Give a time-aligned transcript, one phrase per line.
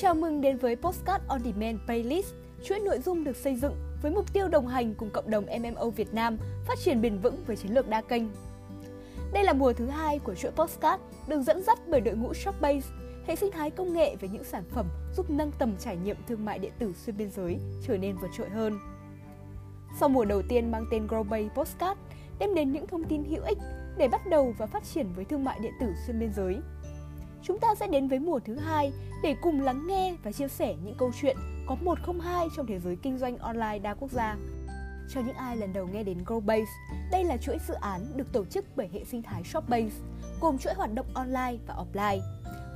[0.00, 4.12] Chào mừng đến với Postcard On Demand Playlist, chuỗi nội dung được xây dựng với
[4.12, 7.56] mục tiêu đồng hành cùng cộng đồng MMO Việt Nam phát triển bền vững với
[7.56, 8.22] chiến lược đa kênh.
[9.32, 12.88] Đây là mùa thứ hai của chuỗi Postcard được dẫn dắt bởi đội ngũ Shopbase,
[13.26, 14.86] hệ sinh thái công nghệ về những sản phẩm
[15.16, 18.30] giúp nâng tầm trải nghiệm thương mại điện tử xuyên biên giới trở nên vượt
[18.36, 18.78] trội hơn.
[20.00, 22.00] Sau mùa đầu tiên mang tên Growbay Postcard,
[22.38, 23.58] đem đến những thông tin hữu ích
[23.96, 26.56] để bắt đầu và phát triển với thương mại điện tử xuyên biên giới.
[27.42, 28.92] Chúng ta sẽ đến với mùa thứ hai
[29.22, 32.66] để cùng lắng nghe và chia sẻ những câu chuyện có một không hai trong
[32.66, 34.36] thế giới kinh doanh online đa quốc gia.
[35.10, 36.64] Cho những ai lần đầu nghe đến Growbase,
[37.12, 39.96] đây là chuỗi dự án được tổ chức bởi hệ sinh thái Shopbase,
[40.40, 42.20] gồm chuỗi hoạt động online và offline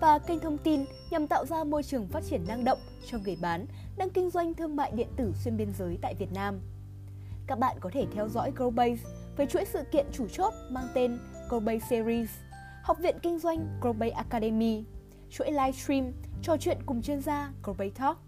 [0.01, 2.79] và kênh thông tin nhằm tạo ra môi trường phát triển năng động
[3.11, 6.33] cho người bán đang kinh doanh thương mại điện tử xuyên biên giới tại Việt
[6.35, 6.61] Nam.
[7.47, 8.97] Các bạn có thể theo dõi Growbase
[9.37, 12.31] với chuỗi sự kiện chủ chốt mang tên Growbase Series,
[12.83, 14.85] Học viện Kinh doanh Growbay Academy,
[15.31, 18.19] chuỗi livestream trò chuyện cùng chuyên gia Growbay Talk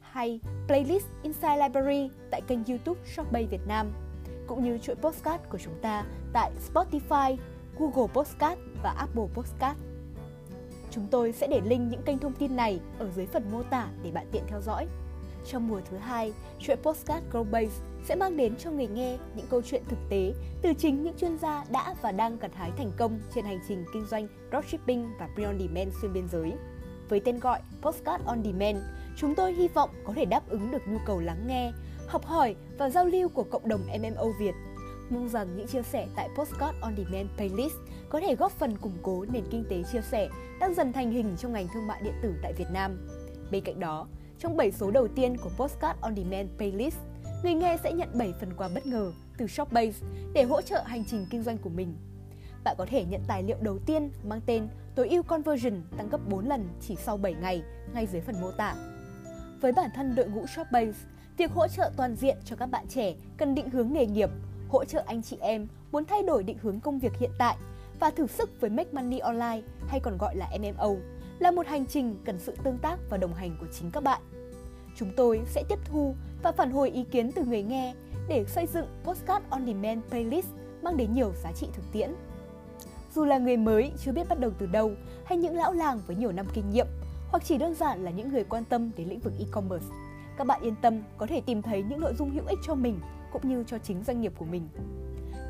[0.00, 3.92] hay playlist Inside Library tại kênh YouTube Shopbay Việt Nam,
[4.46, 7.36] cũng như chuỗi podcast của chúng ta tại Spotify,
[7.78, 9.78] Google Podcast và Apple Podcast.
[10.90, 13.88] Chúng tôi sẽ để link những kênh thông tin này ở dưới phần mô tả
[14.02, 14.86] để bạn tiện theo dõi.
[15.46, 17.68] Trong mùa thứ hai, chuỗi Postcard Growbase
[18.04, 21.38] sẽ mang đến cho người nghe những câu chuyện thực tế từ chính những chuyên
[21.38, 25.28] gia đã và đang gặt hái thành công trên hành trình kinh doanh dropshipping và
[25.36, 26.52] pre-on demand xuyên biên giới.
[27.08, 28.78] Với tên gọi Postcard on Demand,
[29.16, 31.72] chúng tôi hy vọng có thể đáp ứng được nhu cầu lắng nghe,
[32.06, 34.54] học hỏi và giao lưu của cộng đồng MMO Việt.
[35.10, 37.74] Mong rằng những chia sẻ tại Postcard on Demand playlist
[38.08, 40.28] có thể góp phần củng cố nền kinh tế chia sẻ
[40.60, 43.08] đang dần thành hình trong ngành thương mại điện tử tại Việt Nam.
[43.50, 44.06] Bên cạnh đó,
[44.44, 46.96] trong 7 số đầu tiên của Postcard on Demand playlist,
[47.42, 51.04] người nghe sẽ nhận 7 phần quà bất ngờ từ Shopbase để hỗ trợ hành
[51.04, 51.96] trình kinh doanh của mình.
[52.64, 56.28] Bạn có thể nhận tài liệu đầu tiên mang tên tối ưu conversion tăng gấp
[56.28, 57.62] 4 lần chỉ sau 7 ngày
[57.94, 58.74] ngay dưới phần mô tả.
[59.60, 60.98] Với bản thân đội ngũ Shopbase,
[61.36, 64.30] việc hỗ trợ toàn diện cho các bạn trẻ cần định hướng nghề nghiệp,
[64.68, 67.56] hỗ trợ anh chị em muốn thay đổi định hướng công việc hiện tại
[68.00, 70.90] và thử sức với Make Money Online hay còn gọi là MMO
[71.38, 74.20] là một hành trình cần sự tương tác và đồng hành của chính các bạn.
[74.96, 77.94] Chúng tôi sẽ tiếp thu và phản hồi ý kiến từ người nghe
[78.28, 80.48] để xây dựng Postcard On Demand playlist
[80.82, 82.14] mang đến nhiều giá trị thực tiễn.
[83.14, 84.92] Dù là người mới chưa biết bắt đầu từ đâu
[85.24, 86.86] hay những lão làng với nhiều năm kinh nghiệm
[87.28, 89.86] hoặc chỉ đơn giản là những người quan tâm đến lĩnh vực e-commerce,
[90.36, 93.00] các bạn yên tâm có thể tìm thấy những nội dung hữu ích cho mình
[93.32, 94.68] cũng như cho chính doanh nghiệp của mình.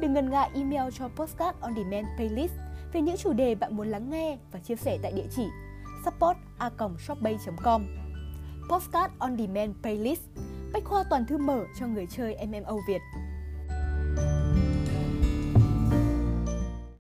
[0.00, 2.52] Đừng ngần ngại email cho Postcard On Demand playlist
[2.92, 5.46] về những chủ đề bạn muốn lắng nghe và chia sẻ tại địa chỉ
[6.04, 6.36] support
[7.64, 7.86] com
[8.68, 10.22] Postcard On Demand Playlist,
[10.72, 13.00] bách khoa toàn thư mở cho người chơi MMO Việt.